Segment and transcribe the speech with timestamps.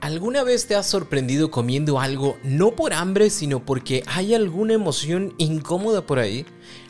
[0.00, 5.34] ¿Alguna vez te has sorprendido comiendo algo no por hambre, sino porque hay alguna emoción
[5.36, 6.46] incómoda por ahí?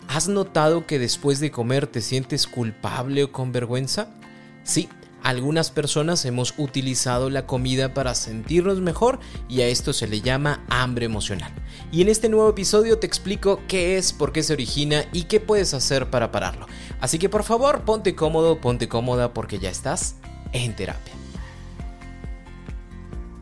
[0.07, 4.15] ¿Has notado que después de comer te sientes culpable o con vergüenza?
[4.63, 4.89] Sí,
[5.25, 10.65] algunas personas hemos utilizado la comida para sentirnos mejor y a esto se le llama
[10.69, 11.53] hambre emocional.
[11.91, 15.41] Y en este nuevo episodio te explico qué es, por qué se origina y qué
[15.41, 16.67] puedes hacer para pararlo.
[17.01, 20.15] Así que por favor ponte cómodo, ponte cómoda porque ya estás
[20.53, 21.20] en terapia.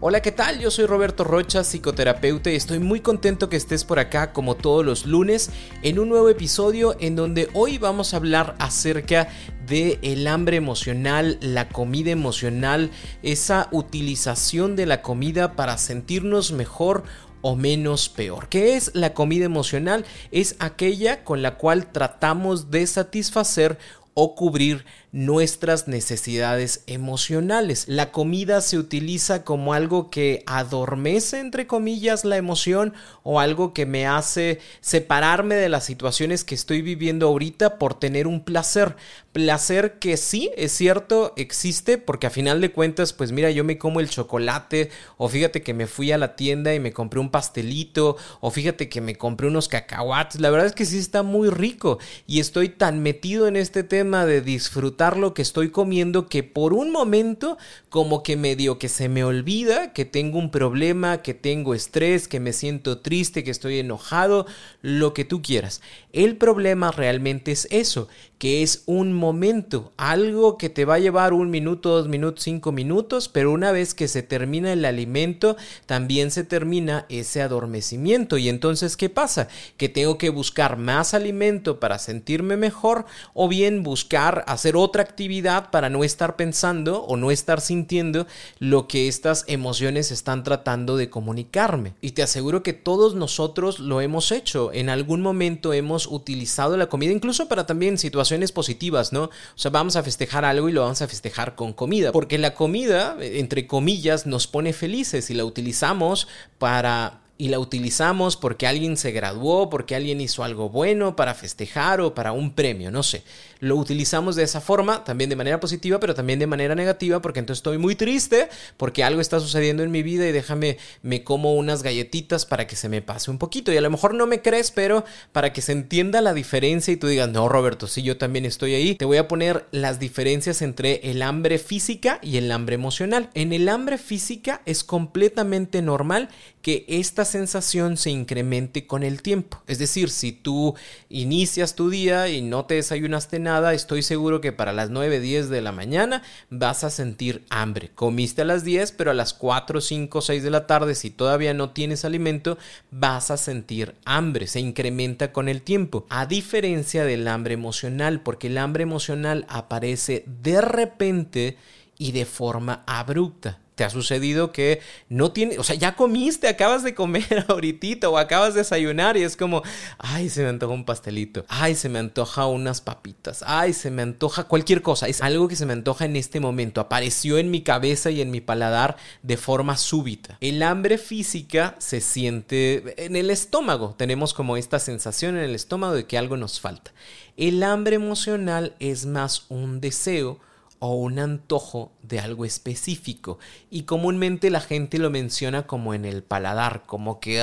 [0.01, 0.61] Hola, ¿qué tal?
[0.61, 4.86] Yo soy Roberto Rocha, psicoterapeuta y estoy muy contento que estés por acá como todos
[4.86, 5.50] los lunes
[5.83, 9.28] en un nuevo episodio en donde hoy vamos a hablar acerca
[9.67, 12.92] de el hambre emocional, la comida emocional,
[13.25, 17.03] esa utilización de la comida para sentirnos mejor
[17.41, 18.48] o menos peor.
[18.48, 20.05] ¿Qué es la comida emocional?
[20.31, 23.78] Es aquella con la cual tratamos de satisfacer
[24.15, 27.84] o cubrir nuestras necesidades emocionales.
[27.89, 32.92] La comida se utiliza como algo que adormece, entre comillas, la emoción
[33.23, 38.27] o algo que me hace separarme de las situaciones que estoy viviendo ahorita por tener
[38.27, 38.97] un placer.
[39.33, 43.78] Placer que sí, es cierto, existe porque a final de cuentas, pues mira, yo me
[43.78, 47.31] como el chocolate o fíjate que me fui a la tienda y me compré un
[47.31, 50.41] pastelito o fíjate que me compré unos cacahuates.
[50.41, 54.27] La verdad es que sí está muy rico y estoy tan metido en este tema
[54.27, 57.56] de disfrutar lo que estoy comiendo que por un momento
[57.88, 62.41] como que medio que se me olvida que tengo un problema, que tengo estrés, que
[62.41, 64.47] me siento triste, que estoy enojado,
[64.82, 65.81] lo que tú quieras.
[66.12, 68.08] El problema realmente es eso,
[68.38, 72.72] que es un momento, algo que te va a llevar un minuto, dos minutos, cinco
[72.72, 75.56] minutos, pero una vez que se termina el alimento,
[75.87, 78.38] también se termina ese adormecimiento.
[78.38, 79.48] Y entonces, ¿qué pasa?
[79.76, 85.71] Que tengo que buscar más alimento para sentirme mejor o bien buscar hacer otra actividad
[85.71, 88.26] para no estar pensando o no estar sintiendo
[88.59, 91.94] lo que estas emociones están tratando de comunicarme.
[92.00, 94.72] Y te aseguro que todos nosotros lo hemos hecho.
[94.72, 99.25] En algún momento hemos utilizado la comida, incluso para también situaciones positivas, ¿no?
[99.25, 102.12] O sea, vamos a festejar algo y lo vamos a festejar con comida.
[102.12, 106.28] Porque la comida, entre comillas, nos pone felices y la utilizamos
[106.59, 112.00] para y la utilizamos porque alguien se graduó, porque alguien hizo algo bueno para festejar
[112.00, 113.22] o para un premio, no sé.
[113.60, 117.38] Lo utilizamos de esa forma, también de manera positiva, pero también de manera negativa, porque
[117.38, 121.54] entonces estoy muy triste porque algo está sucediendo en mi vida y déjame, me como
[121.54, 123.72] unas galletitas para que se me pase un poquito.
[123.72, 126.97] Y a lo mejor no me crees, pero para que se entienda la diferencia y
[126.97, 130.60] tú digas, no, Roberto, sí, yo también estoy ahí, te voy a poner las diferencias
[130.62, 133.31] entre el hambre física y el hambre emocional.
[133.34, 136.31] En el hambre física es completamente normal
[136.69, 139.62] que esta sensación se incremente con el tiempo.
[139.67, 140.75] Es decir, si tú
[141.09, 145.49] inicias tu día y no te desayunaste nada, estoy seguro que para las 9, 10
[145.49, 147.91] de la mañana vas a sentir hambre.
[147.95, 151.55] Comiste a las 10, pero a las 4, 5, 6 de la tarde, si todavía
[151.55, 152.59] no tienes alimento,
[152.91, 154.47] vas a sentir hambre.
[154.47, 156.05] Se incrementa con el tiempo.
[156.11, 161.56] A diferencia del hambre emocional, porque el hambre emocional aparece de repente
[161.97, 163.59] y de forma abrupta.
[163.78, 168.19] ¿Te ha sucedido que no tiene, o sea, ya comiste, acabas de comer ahorita o
[168.19, 169.62] acabas de desayunar y es como,
[169.99, 174.03] ay, se me antoja un pastelito, ay, se me antoja unas papitas, ay, se me
[174.03, 177.62] antoja cualquier cosa, es algo que se me antoja en este momento, apareció en mi
[177.62, 180.38] cabeza y en mi paladar de forma súbita.
[180.41, 185.94] El hambre física se siente en el estómago, tenemos como esta sensación en el estómago
[185.94, 186.91] de que algo nos falta.
[187.37, 190.41] El hambre emocional es más un deseo,
[190.81, 193.38] o un antojo de algo específico
[193.70, 197.43] y comúnmente la gente lo menciona como en el paladar, como que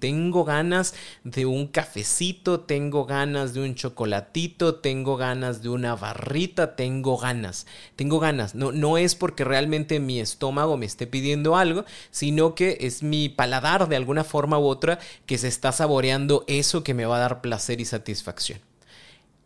[0.00, 0.94] tengo ganas
[1.24, 7.66] de un cafecito, tengo ganas de un chocolatito, tengo ganas de una barrita, tengo ganas,
[7.96, 12.78] tengo ganas, no, no es porque realmente mi estómago me esté pidiendo algo, sino que
[12.80, 17.06] es mi paladar de alguna forma u otra que se está saboreando eso que me
[17.06, 18.69] va a dar placer y satisfacción.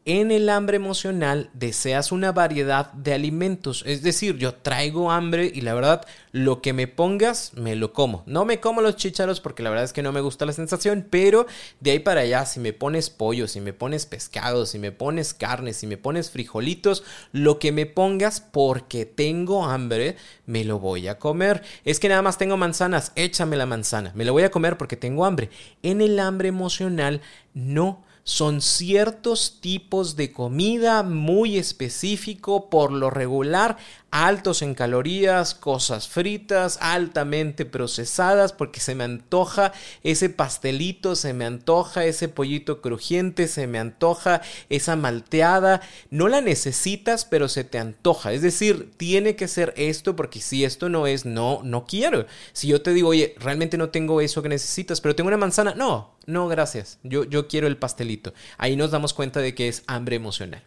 [0.06, 3.83] En el hambre emocional deseas una variedad de alimentos.
[3.87, 8.23] Es decir, yo traigo hambre y la verdad, lo que me pongas, me lo como.
[8.27, 11.06] No me como los chícharos porque la verdad es que no me gusta la sensación,
[11.09, 11.47] pero
[11.81, 15.33] de ahí para allá, si me pones pollo, si me pones pescado, si me pones
[15.33, 17.03] carne, si me pones frijolitos,
[17.33, 21.62] lo que me pongas porque tengo hambre, me lo voy a comer.
[21.85, 24.12] Es que nada más tengo manzanas, échame la manzana.
[24.15, 25.49] Me lo voy a comer porque tengo hambre.
[25.83, 27.23] En el hambre emocional,
[27.55, 33.76] no son ciertos tipos de comida muy específico, por lo regular
[34.15, 39.73] altos en calorías, cosas fritas, altamente procesadas, porque se me antoja
[40.05, 45.81] ese pastelito, se me antoja ese pollito crujiente, se me antoja esa malteada.
[46.11, 48.33] No la necesitas, pero se te antoja.
[48.33, 52.27] Es decir, tiene que ser esto, porque si esto no es, no, no quiero.
[52.53, 55.75] Si yo te digo, oye, realmente no tengo eso que necesitas, pero tengo una manzana,
[55.75, 57.01] no, no, gracias.
[57.03, 58.33] Yo, yo quiero el pastelito.
[58.59, 60.63] Ahí nos damos cuenta de que es hambre emocional.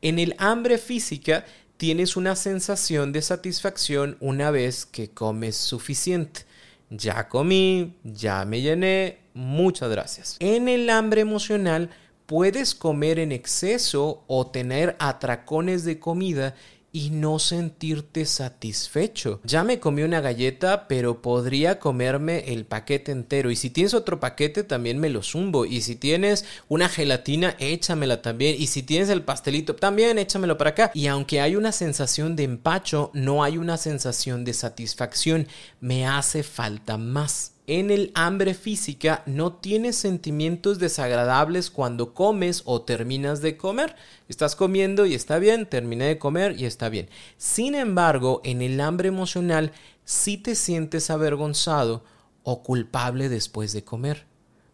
[0.00, 1.44] En el hambre física
[1.78, 6.42] tienes una sensación de satisfacción una vez que comes suficiente.
[6.90, 10.36] Ya comí, ya me llené, muchas gracias.
[10.40, 11.90] En el hambre emocional
[12.26, 16.54] puedes comer en exceso o tener atracones de comida
[16.92, 19.40] y no sentirte satisfecho.
[19.44, 23.50] Ya me comí una galleta, pero podría comerme el paquete entero.
[23.50, 25.64] Y si tienes otro paquete, también me lo zumbo.
[25.66, 28.56] Y si tienes una gelatina, échamela también.
[28.58, 30.90] Y si tienes el pastelito, también échamelo para acá.
[30.94, 35.46] Y aunque hay una sensación de empacho, no hay una sensación de satisfacción.
[35.80, 42.80] Me hace falta más en el hambre física no tienes sentimientos desagradables cuando comes o
[42.80, 43.94] terminas de comer.
[44.26, 47.10] Estás comiendo y está bien, terminé de comer y está bien.
[47.36, 49.72] Sin embargo, en el hambre emocional
[50.06, 52.04] sí te sientes avergonzado
[52.42, 54.24] o culpable después de comer,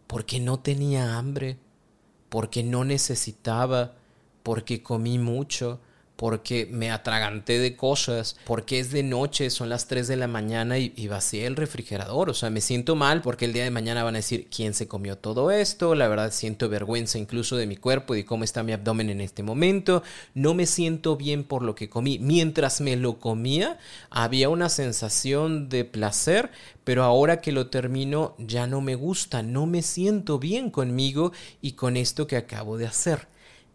[0.07, 1.57] porque no tenía hambre,
[2.29, 3.95] porque no necesitaba,
[4.41, 5.81] porque comí mucho,
[6.15, 10.77] porque me atraganté de cosas, porque es de noche, son las 3 de la mañana
[10.77, 12.29] y, y, vacié el refrigerador.
[12.29, 14.87] O sea, me siento mal porque el día de mañana van a decir quién se
[14.87, 15.93] comió todo esto.
[15.95, 19.21] La verdad siento vergüenza incluso de mi cuerpo y de cómo está mi abdomen en
[19.21, 20.03] este momento.
[20.33, 22.19] No me siento bien por lo que comí.
[22.19, 23.77] Mientras me lo comía,
[24.09, 26.51] había una sensación de placer,
[26.83, 31.31] pero ahora que lo termino ya no me gusta, no me siento bien conmigo
[31.61, 33.27] y con esto que acabo de hacer.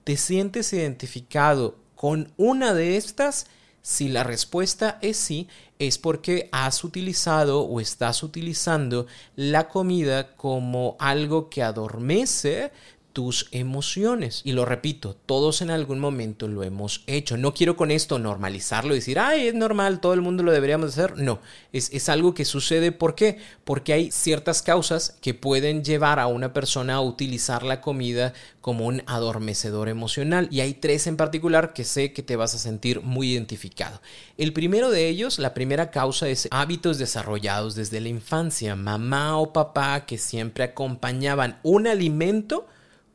[0.04, 3.46] ¿Te sientes identificado con una de estas?
[3.82, 5.48] Si la respuesta es sí,
[5.78, 9.06] es porque has utilizado o estás utilizando
[9.36, 12.72] la comida como algo que adormece
[13.20, 14.40] tus emociones.
[14.44, 17.36] Y lo repito, todos en algún momento lo hemos hecho.
[17.36, 20.92] No quiero con esto normalizarlo y decir, ay, es normal, todo el mundo lo deberíamos
[20.92, 21.18] hacer.
[21.18, 21.38] No,
[21.70, 22.92] es, es algo que sucede.
[22.92, 23.36] ¿Por qué?
[23.64, 28.32] Porque hay ciertas causas que pueden llevar a una persona a utilizar la comida
[28.62, 30.48] como un adormecedor emocional.
[30.50, 34.00] Y hay tres en particular que sé que te vas a sentir muy identificado.
[34.38, 38.76] El primero de ellos, la primera causa es hábitos desarrollados desde la infancia.
[38.76, 42.66] Mamá o papá que siempre acompañaban un alimento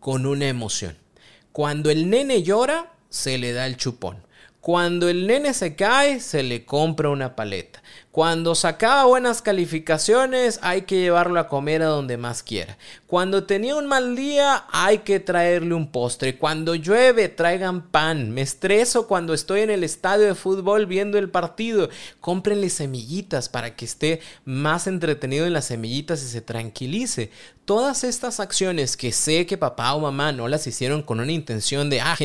[0.05, 0.95] con una emoción.
[1.51, 4.23] Cuando el nene llora, se le da el chupón.
[4.61, 7.81] Cuando el nene se cae, se le compra una paleta.
[8.15, 12.77] Cuando sacaba buenas calificaciones, hay que llevarlo a comer a donde más quiera.
[13.07, 16.37] Cuando tenía un mal día, hay que traerle un postre.
[16.37, 18.31] Cuando llueve, traigan pan.
[18.31, 21.89] Me estreso cuando estoy en el estadio de fútbol viendo el partido.
[22.21, 27.31] Cómprenle semillitas para que esté más entretenido en las semillitas y se tranquilice.
[27.65, 31.89] Todas estas acciones que sé que papá o mamá no las hicieron con una intención
[31.89, 32.15] de, ah,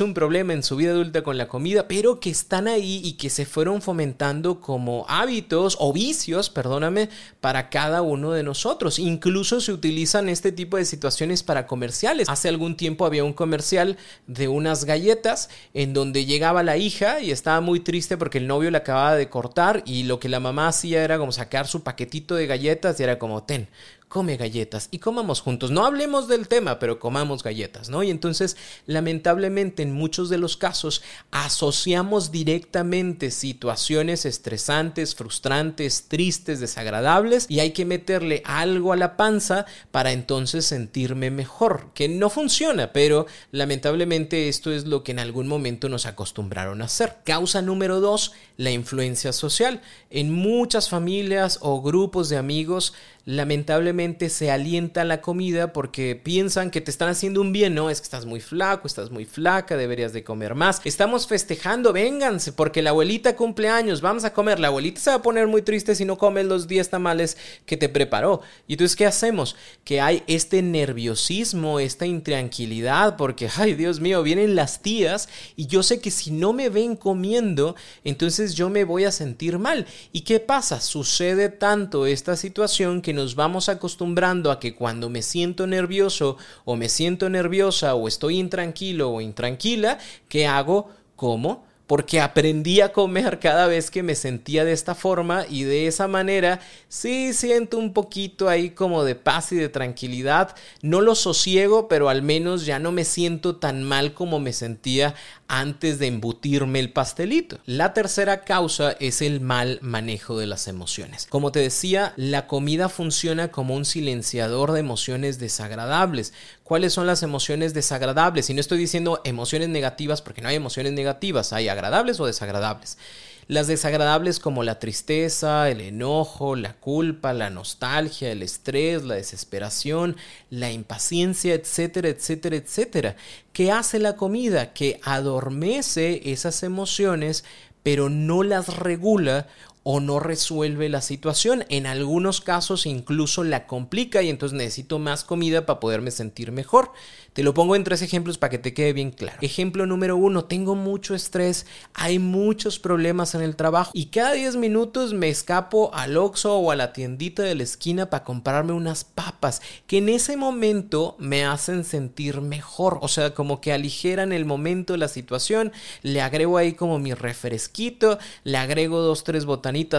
[0.00, 3.30] un problema en su vida adulta con la comida, pero que están ahí y que
[3.30, 5.37] se fueron fomentando como hábitos
[5.78, 7.08] o vicios, perdóname,
[7.40, 8.98] para cada uno de nosotros.
[8.98, 12.28] Incluso se utilizan este tipo de situaciones para comerciales.
[12.28, 17.30] Hace algún tiempo había un comercial de unas galletas en donde llegaba la hija y
[17.30, 20.68] estaba muy triste porque el novio la acababa de cortar y lo que la mamá
[20.68, 23.68] hacía era como sacar su paquetito de galletas y era como, ten,
[24.08, 25.70] come galletas y comamos juntos.
[25.70, 28.02] No hablemos del tema, pero comamos galletas, ¿no?
[28.02, 37.46] Y entonces, lamentablemente, en muchos de los casos, asociamos directamente situaciones estresantes, frustrantes, tristes, desagradables,
[37.48, 42.92] y hay que meterle algo a la panza para entonces sentirme mejor, que no funciona,
[42.92, 47.18] pero lamentablemente esto es lo que en algún momento nos acostumbraron a hacer.
[47.24, 49.82] Causa número dos, la influencia social.
[50.10, 52.94] En muchas familias o grupos de amigos,
[53.28, 57.90] lamentablemente se alienta la comida porque piensan que te están haciendo un bien, ¿no?
[57.90, 60.80] Es que estás muy flaco, estás muy flaca, deberías de comer más.
[60.84, 64.58] Estamos festejando, vénganse, porque la abuelita cumple años, vamos a comer.
[64.58, 67.76] La abuelita se va a poner muy triste si no come los 10 tamales que
[67.76, 68.40] te preparó.
[68.66, 69.56] Y entonces, ¿qué hacemos?
[69.84, 75.82] Que hay este nerviosismo, esta intranquilidad, porque, ay Dios mío, vienen las tías y yo
[75.82, 79.84] sé que si no me ven comiendo, entonces yo me voy a sentir mal.
[80.12, 80.80] ¿Y qué pasa?
[80.80, 86.76] Sucede tanto esta situación que nos vamos acostumbrando a que cuando me siento nervioso o
[86.76, 89.98] me siento nerviosa o estoy intranquilo o intranquila,
[90.28, 90.90] ¿qué hago?
[91.16, 95.86] Como porque aprendí a comer cada vez que me sentía de esta forma y de
[95.86, 100.54] esa manera sí siento un poquito ahí como de paz y de tranquilidad.
[100.82, 105.14] No lo sosiego, pero al menos ya no me siento tan mal como me sentía
[105.48, 107.58] antes de embutirme el pastelito.
[107.64, 111.26] La tercera causa es el mal manejo de las emociones.
[111.26, 116.34] Como te decía, la comida funciona como un silenciador de emociones desagradables.
[116.68, 118.50] ¿Cuáles son las emociones desagradables?
[118.50, 122.98] Y no estoy diciendo emociones negativas porque no hay emociones negativas, hay agradables o desagradables.
[123.46, 130.18] Las desagradables como la tristeza, el enojo, la culpa, la nostalgia, el estrés, la desesperación,
[130.50, 133.16] la impaciencia, etcétera, etcétera, etcétera.
[133.54, 134.74] ¿Qué hace la comida?
[134.74, 137.44] Que adormece esas emociones
[137.82, 139.46] pero no las regula
[139.90, 141.64] o no resuelve la situación.
[141.70, 146.92] En algunos casos incluso la complica y entonces necesito más comida para poderme sentir mejor.
[147.32, 149.38] Te lo pongo en tres ejemplos para que te quede bien claro.
[149.40, 154.56] Ejemplo número uno, tengo mucho estrés, hay muchos problemas en el trabajo y cada 10
[154.56, 159.04] minutos me escapo al Oxxo o a la tiendita de la esquina para comprarme unas
[159.04, 164.44] papas que en ese momento me hacen sentir mejor, o sea, como que aligeran el
[164.44, 169.46] momento la situación, le agrego ahí como mi refresquito, le agrego dos, tres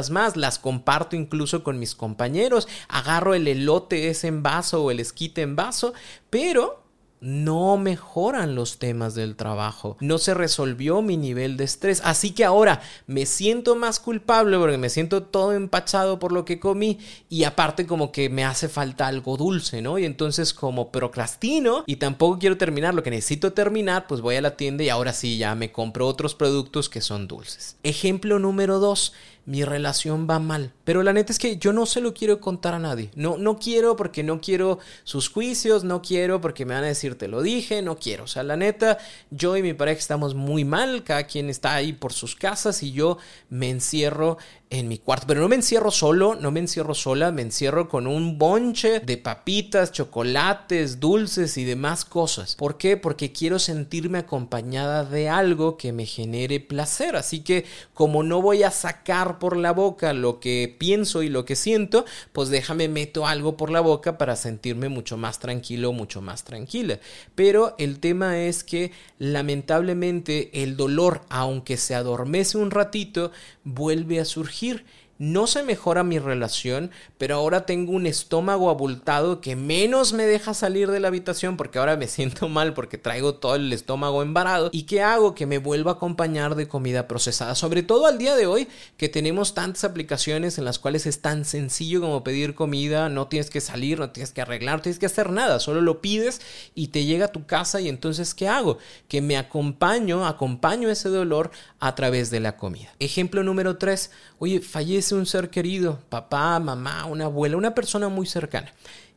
[0.09, 4.99] más, las comparto incluso con mis compañeros, agarro el elote ese en vaso o el
[4.99, 5.93] esquite en vaso,
[6.29, 6.83] pero
[7.21, 9.97] no mejoran los temas del trabajo.
[9.99, 12.01] No se resolvió mi nivel de estrés.
[12.03, 16.59] Así que ahora me siento más culpable porque me siento todo empachado por lo que
[16.59, 19.99] comí y aparte como que me hace falta algo dulce, ¿no?
[19.99, 24.41] Y entonces como procrastino y tampoco quiero terminar lo que necesito terminar, pues voy a
[24.41, 27.77] la tienda y ahora sí ya me compro otros productos que son dulces.
[27.83, 29.13] Ejemplo número dos
[29.49, 30.73] mi relación va mal.
[30.83, 33.09] Pero la neta es que yo no se lo quiero contar a nadie.
[33.15, 37.17] No, no quiero porque no quiero sus juicios, no quiero porque me van a decir
[37.17, 38.25] te lo dije, no quiero.
[38.25, 38.99] O sea, la neta,
[39.31, 42.91] yo y mi pareja estamos muy mal, cada quien está ahí por sus casas y
[42.91, 43.17] yo
[43.49, 44.37] me encierro
[44.69, 45.25] en mi cuarto.
[45.27, 49.17] Pero no me encierro solo, no me encierro sola, me encierro con un bonche de
[49.17, 52.55] papitas, chocolates, dulces y demás cosas.
[52.55, 52.97] ¿Por qué?
[52.97, 57.15] Porque quiero sentirme acompañada de algo que me genere placer.
[57.15, 61.45] Así que como no voy a sacar por la boca lo que pienso y lo
[61.45, 66.21] que siento, pues déjame meto algo por la boca para sentirme mucho más tranquilo, mucho
[66.21, 66.99] más tranquila.
[67.35, 73.31] Pero el tema es que lamentablemente el dolor, aunque se adormece un ratito,
[73.63, 74.85] vuelve a surgir
[75.19, 80.53] no se mejora mi relación, pero ahora tengo un estómago abultado que menos me deja
[80.53, 84.69] salir de la habitación porque ahora me siento mal porque traigo todo el estómago embarado.
[84.71, 85.35] ¿Y qué hago?
[85.35, 87.53] Que me vuelva a acompañar de comida procesada.
[87.55, 91.43] Sobre todo al día de hoy que tenemos tantas aplicaciones en las cuales es tan
[91.43, 95.05] sencillo como pedir comida, no tienes que salir, no tienes que arreglar, no tienes que
[95.05, 96.39] hacer nada, solo lo pides
[96.75, 98.77] y te llega a tu casa y entonces ¿qué hago?
[99.09, 102.93] Que me acompaño, acompaño ese dolor a través de la comida.
[102.99, 108.25] Ejemplo número 3, oye, fallece un ser querido, papá, mamá, una abuela, una persona muy
[108.25, 108.71] cercana.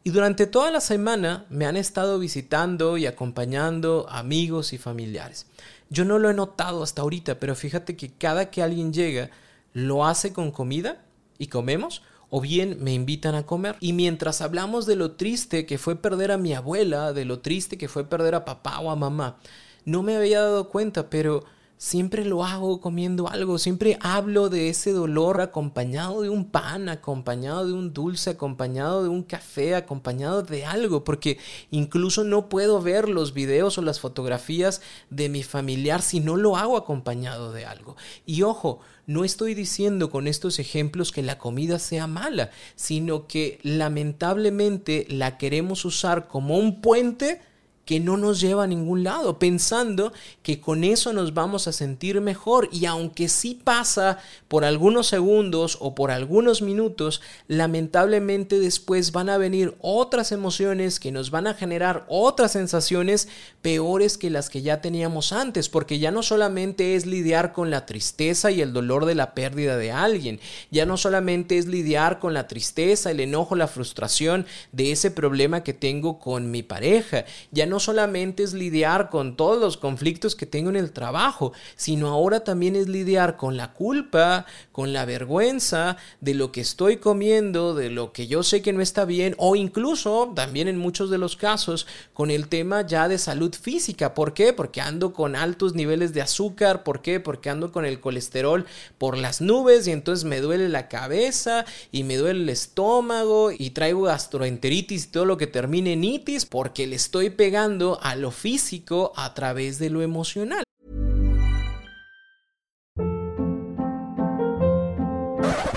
[0.04, 5.46] Y durante toda la semana me han estado visitando y acompañando amigos y familiares.
[5.90, 9.30] Yo no lo he notado hasta ahorita, pero fíjate que cada que alguien llega,
[9.72, 11.04] lo hace con comida
[11.38, 13.76] y comemos, o bien me invitan a comer.
[13.78, 17.78] Y mientras hablamos de lo triste que fue perder a mi abuela, de lo triste
[17.78, 19.36] que fue perder a papá o a mamá,
[19.84, 21.44] no me había dado cuenta, pero
[21.82, 27.66] siempre lo hago comiendo algo, siempre hablo de ese dolor acompañado de un pan, acompañado
[27.66, 31.38] de un dulce, acompañado de un café, acompañado de algo, porque
[31.72, 36.56] incluso no puedo ver los videos o las fotografías de mi familiar si no lo
[36.56, 37.96] hago acompañado de algo.
[38.26, 43.58] Y ojo, no estoy diciendo con estos ejemplos que la comida sea mala, sino que
[43.64, 47.40] lamentablemente la queremos usar como un puente
[47.84, 50.12] que no nos lleva a ningún lado, pensando
[50.42, 52.68] que con eso nos vamos a sentir mejor.
[52.72, 59.38] Y aunque sí pasa por algunos segundos o por algunos minutos, lamentablemente después van a
[59.38, 63.28] venir otras emociones que nos van a generar otras sensaciones
[63.62, 67.86] peores que las que ya teníamos antes, porque ya no solamente es lidiar con la
[67.86, 72.34] tristeza y el dolor de la pérdida de alguien, ya no solamente es lidiar con
[72.34, 77.66] la tristeza, el enojo, la frustración de ese problema que tengo con mi pareja, ya
[77.66, 82.44] no solamente es lidiar con todos los conflictos que tengo en el trabajo, sino ahora
[82.44, 87.90] también es lidiar con la culpa, con la vergüenza de lo que estoy comiendo, de
[87.90, 91.36] lo que yo sé que no está bien, o incluso también en muchos de los
[91.36, 94.14] casos con el tema ya de salud física.
[94.14, 94.52] ¿Por qué?
[94.52, 96.84] Porque ando con altos niveles de azúcar.
[96.84, 97.20] ¿Por qué?
[97.20, 98.66] Porque ando con el colesterol
[98.98, 103.70] por las nubes y entonces me duele la cabeza y me duele el estómago y
[103.70, 108.30] traigo gastroenteritis y todo lo que termine en itis porque le estoy pegando a lo
[108.30, 110.64] físico a través de lo emocional.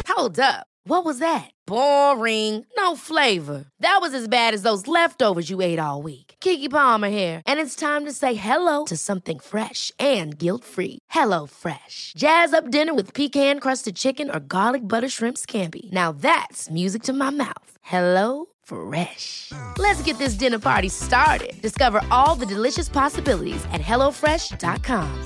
[0.08, 0.66] Hold up.
[0.88, 1.52] What was that?
[1.68, 2.66] Boring.
[2.78, 3.66] No flavor.
[3.80, 6.36] That was as bad as those leftovers you ate all week.
[6.40, 11.00] Kiki Palmer here, and it's time to say hello to something fresh and guilt-free.
[11.10, 12.14] Hello Fresh.
[12.18, 15.92] Jazz up dinner with pecan-crusted chicken or garlic butter shrimp scampi.
[15.92, 17.78] Now that's music to my mouth.
[17.82, 19.52] Hello Fresh.
[19.78, 21.54] Let's get this dinner party started.
[21.62, 25.24] Discover all the delicious possibilities at HelloFresh.com.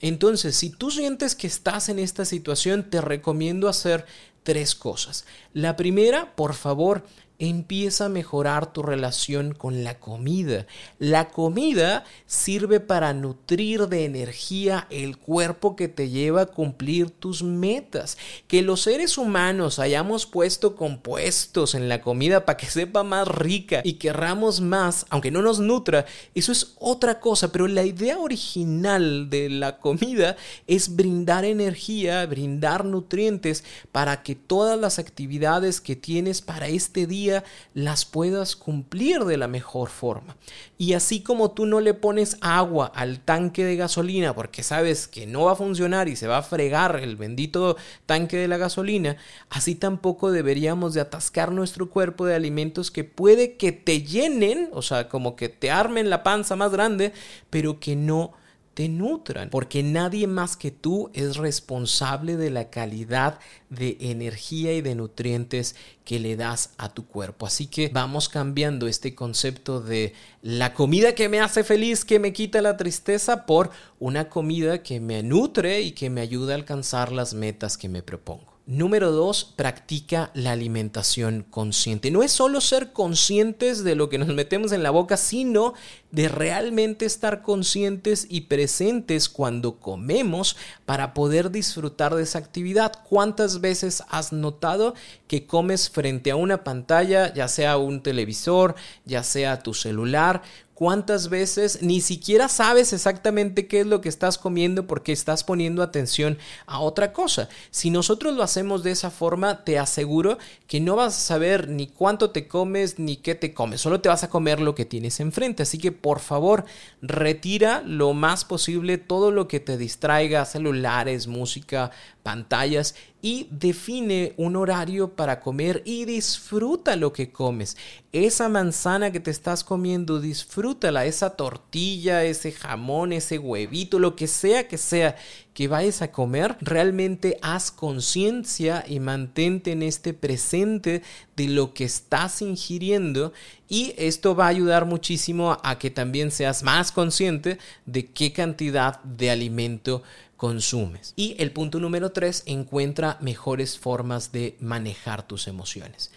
[0.00, 4.06] Entonces, si tú sientes que estás en esta situación, te recomiendo hacer
[4.42, 5.26] tres cosas.
[5.52, 7.04] La primera, por favor,
[7.38, 10.66] empieza a mejorar tu relación con la comida.
[10.98, 17.42] La comida sirve para nutrir de energía el cuerpo que te lleva a cumplir tus
[17.42, 18.16] metas.
[18.46, 23.82] Que los seres humanos hayamos puesto compuestos en la comida para que sepa más rica
[23.84, 29.28] y querramos más, aunque no nos nutra, eso es otra cosa, pero la idea original
[29.28, 36.40] de la comida es brindar energía, brindar nutrientes para que todas las actividades que tienes
[36.40, 37.25] para este día
[37.74, 40.36] las puedas cumplir de la mejor forma.
[40.78, 45.26] Y así como tú no le pones agua al tanque de gasolina porque sabes que
[45.26, 49.16] no va a funcionar y se va a fregar el bendito tanque de la gasolina,
[49.50, 54.82] así tampoco deberíamos de atascar nuestro cuerpo de alimentos que puede que te llenen, o
[54.82, 57.12] sea, como que te armen la panza más grande,
[57.50, 58.32] pero que no
[58.76, 63.38] te nutran, porque nadie más que tú es responsable de la calidad
[63.70, 67.46] de energía y de nutrientes que le das a tu cuerpo.
[67.46, 72.34] Así que vamos cambiando este concepto de la comida que me hace feliz, que me
[72.34, 77.12] quita la tristeza, por una comida que me nutre y que me ayuda a alcanzar
[77.12, 78.55] las metas que me propongo.
[78.68, 82.10] Número dos, practica la alimentación consciente.
[82.10, 85.74] No es solo ser conscientes de lo que nos metemos en la boca, sino
[86.10, 93.04] de realmente estar conscientes y presentes cuando comemos para poder disfrutar de esa actividad.
[93.08, 94.94] ¿Cuántas veces has notado
[95.28, 98.74] que comes frente a una pantalla, ya sea un televisor,
[99.04, 100.42] ya sea tu celular?
[100.76, 105.82] Cuántas veces ni siquiera sabes exactamente qué es lo que estás comiendo porque estás poniendo
[105.82, 106.36] atención
[106.66, 107.48] a otra cosa.
[107.70, 110.36] Si nosotros lo hacemos de esa forma, te aseguro
[110.66, 114.10] que no vas a saber ni cuánto te comes ni qué te comes, solo te
[114.10, 115.62] vas a comer lo que tienes enfrente.
[115.62, 116.66] Así que por favor,
[117.00, 121.90] retira lo más posible todo lo que te distraiga, celulares, música,
[122.26, 127.76] pantallas y define un horario para comer y disfruta lo que comes.
[128.10, 134.26] Esa manzana que te estás comiendo, disfrútala, esa tortilla, ese jamón, ese huevito, lo que
[134.26, 135.14] sea que sea
[135.56, 141.02] que vayas a comer, realmente haz conciencia y mantente en este presente
[141.34, 143.32] de lo que estás ingiriendo
[143.66, 149.02] y esto va a ayudar muchísimo a que también seas más consciente de qué cantidad
[149.02, 150.02] de alimento
[150.36, 151.14] consumes.
[151.16, 156.10] Y el punto número tres, encuentra mejores formas de manejar tus emociones.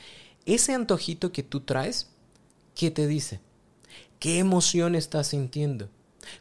[0.45, 2.09] Ese antojito que tú traes,
[2.75, 3.39] ¿qué te dice?
[4.19, 5.87] ¿Qué emoción estás sintiendo?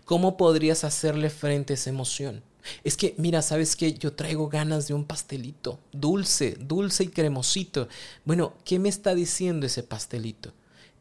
[0.04, 2.42] ¿Cómo podrías hacerle frente a esa emoción?
[2.84, 3.94] Es que, mira, ¿sabes qué?
[3.94, 7.88] Yo traigo ganas de un pastelito, dulce, dulce y cremosito.
[8.24, 10.52] Bueno, ¿qué me está diciendo ese pastelito?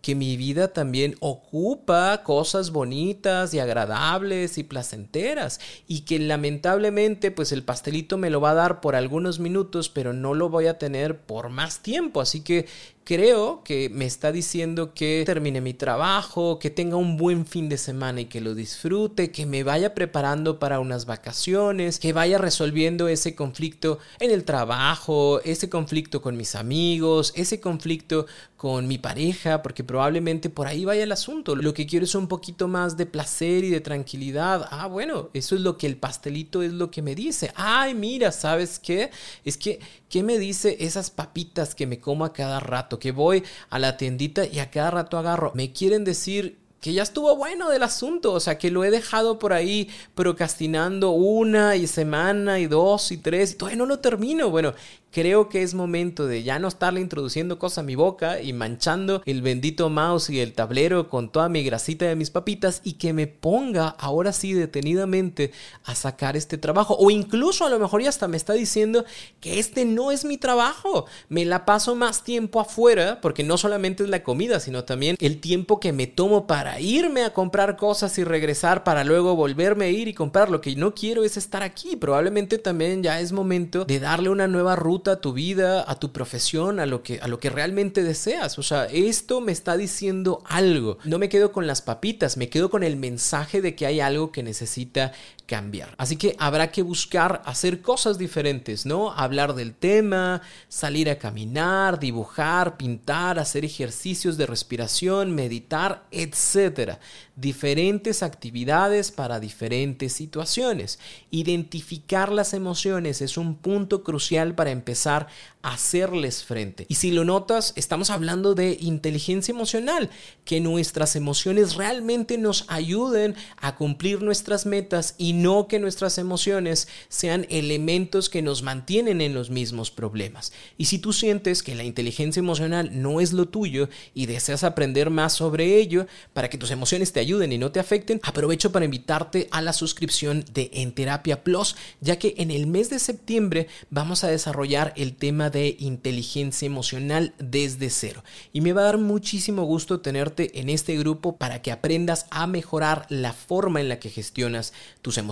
[0.01, 7.51] que mi vida también ocupa cosas bonitas y agradables y placenteras y que lamentablemente pues
[7.51, 10.77] el pastelito me lo va a dar por algunos minutos pero no lo voy a
[10.77, 12.67] tener por más tiempo así que
[13.07, 17.77] creo que me está diciendo que termine mi trabajo, que tenga un buen fin de
[17.77, 23.07] semana y que lo disfrute, que me vaya preparando para unas vacaciones, que vaya resolviendo
[23.07, 28.25] ese conflicto en el trabajo, ese conflicto con mis amigos, ese conflicto
[28.57, 31.55] con mi pareja, porque probablemente por ahí vaya el asunto.
[31.55, 34.67] Lo que quiero es un poquito más de placer y de tranquilidad.
[34.69, 37.53] Ah, bueno, eso es lo que el pastelito es lo que me dice.
[37.55, 39.11] Ay, mira, ¿sabes qué?
[39.45, 42.96] Es que, ¿qué me dice esas papitas que me como a cada rato?
[42.99, 45.51] Que voy a la tiendita y a cada rato agarro.
[45.55, 49.39] Me quieren decir que ya estuvo bueno del asunto, o sea, que lo he dejado
[49.39, 54.49] por ahí procrastinando una y semana y dos y tres y todavía no lo termino.
[54.49, 54.73] Bueno,
[55.17, 59.23] creo que es momento de ya no estarle introduciendo cosas a mi boca y manchando
[59.25, 63.13] el bendito mouse y el tablero con toda mi grasita de mis papitas y que
[63.13, 65.53] me ponga ahora sí detenidamente
[65.85, 66.95] a sacar este trabajo.
[66.99, 69.05] O incluso a lo mejor ya hasta me está diciendo
[69.39, 71.07] que este no es mi trabajo.
[71.29, 75.41] Me la paso más tiempo afuera porque no solamente es la comida, sino también el
[75.41, 79.89] tiempo que me tomo para irme a comprar cosas y regresar para luego volverme a
[79.89, 80.51] ir y comprar.
[80.51, 81.95] Lo que no quiero es estar aquí.
[81.95, 86.11] Probablemente también ya es momento de darle una nueva ruta a tu vida, a tu
[86.11, 88.59] profesión, a lo que a lo que realmente deseas.
[88.59, 90.97] O sea, esto me está diciendo algo.
[91.03, 94.31] No me quedo con las papitas, me quedo con el mensaje de que hay algo
[94.31, 95.13] que necesita
[95.47, 95.95] cambiar.
[95.97, 99.11] Así que habrá que buscar hacer cosas diferentes, ¿no?
[99.13, 106.99] Hablar del tema, salir a caminar, dibujar, pintar, hacer ejercicios de respiración, meditar, etcétera.
[107.35, 110.99] Diferentes actividades para diferentes situaciones.
[111.31, 115.27] Identificar las emociones es un punto crucial para empezar
[115.61, 116.85] a hacerles frente.
[116.89, 120.09] Y si lo notas, estamos hablando de inteligencia emocional,
[120.43, 126.87] que nuestras emociones realmente nos ayuden a cumplir nuestras metas y no que nuestras emociones
[127.09, 130.51] sean elementos que nos mantienen en los mismos problemas.
[130.77, 135.09] Y si tú sientes que la inteligencia emocional no es lo tuyo y deseas aprender
[135.09, 138.85] más sobre ello para que tus emociones te ayuden y no te afecten, aprovecho para
[138.85, 143.67] invitarte a la suscripción de En Terapia Plus, ya que en el mes de septiembre
[143.89, 148.23] vamos a desarrollar el tema de inteligencia emocional desde cero.
[148.53, 152.47] Y me va a dar muchísimo gusto tenerte en este grupo para que aprendas a
[152.47, 155.26] mejorar la forma en la que gestionas tus emociones.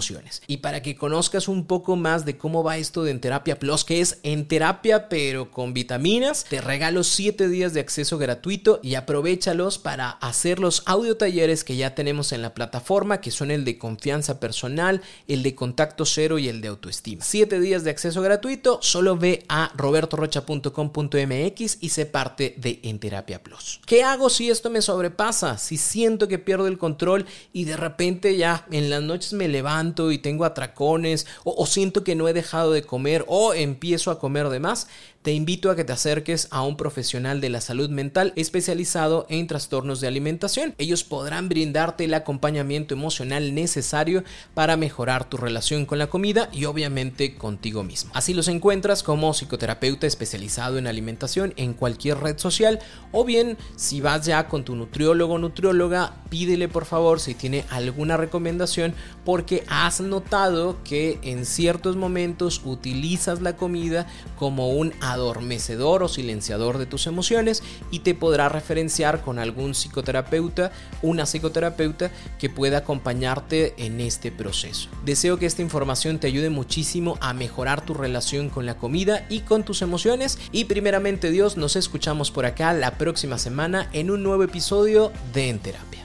[0.48, 3.86] Y para que conozcas un poco más de cómo va esto de En Terapia Plus,
[3.86, 8.96] que es en terapia pero con vitaminas, te regalo 7 días de acceso gratuito y
[8.96, 13.66] aprovechalos para hacer los audio talleres que ya tenemos en la plataforma, que son el
[13.66, 17.24] de confianza personal, el de contacto cero y el de autoestima.
[17.24, 23.44] 7 días de acceso gratuito, solo ve a robertorocha.com.mx y sé parte de En Terapia
[23.44, 23.82] Plus.
[23.86, 25.58] ¿Qué hago si esto me sobrepasa?
[25.58, 29.85] Si siento que pierdo el control y de repente ya en las noches me levanto
[30.12, 34.20] y tengo atracones o, o siento que no he dejado de comer o empiezo a
[34.20, 34.88] comer de más,
[35.26, 39.48] te invito a que te acerques a un profesional de la salud mental especializado en
[39.48, 40.76] trastornos de alimentación.
[40.78, 46.66] Ellos podrán brindarte el acompañamiento emocional necesario para mejorar tu relación con la comida y
[46.66, 48.12] obviamente contigo mismo.
[48.14, 52.78] Así los encuentras como psicoterapeuta especializado en alimentación en cualquier red social
[53.12, 57.66] o bien si vas ya con tu nutriólogo o nutrióloga, pídele por favor si tiene
[57.72, 64.06] alguna recomendación porque has notado que en ciertos momentos utilizas la comida
[64.38, 70.72] como un adormecedor o silenciador de tus emociones y te podrá referenciar con algún psicoterapeuta,
[71.02, 74.90] una psicoterapeuta que pueda acompañarte en este proceso.
[75.04, 79.42] Deseo que esta información te ayude muchísimo a mejorar tu relación con la comida y
[79.42, 84.24] con tus emociones y primeramente Dios nos escuchamos por acá la próxima semana en un
[84.24, 86.05] nuevo episodio de En Terapia.